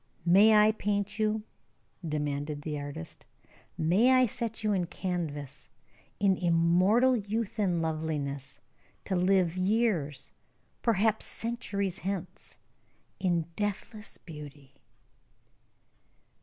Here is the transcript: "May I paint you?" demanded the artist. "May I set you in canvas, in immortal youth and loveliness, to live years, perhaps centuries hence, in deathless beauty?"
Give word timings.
"May 0.25 0.55
I 0.55 0.71
paint 0.71 1.19
you?" 1.19 1.43
demanded 2.03 2.63
the 2.63 2.79
artist. 2.79 3.23
"May 3.77 4.09
I 4.13 4.25
set 4.25 4.63
you 4.63 4.73
in 4.73 4.87
canvas, 4.87 5.69
in 6.19 6.37
immortal 6.37 7.15
youth 7.15 7.59
and 7.59 7.83
loveliness, 7.83 8.57
to 9.05 9.15
live 9.15 9.55
years, 9.55 10.31
perhaps 10.81 11.27
centuries 11.27 11.99
hence, 11.99 12.57
in 13.19 13.45
deathless 13.55 14.17
beauty?" 14.17 14.73